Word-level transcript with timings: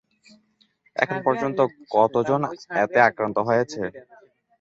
এখন 0.95 1.17
পর্যন্ত 1.25 1.59
কতজন 1.95 2.41
এতে 2.83 2.99
আক্রান্ত 3.01 3.37
হয়েছে? 3.47 3.81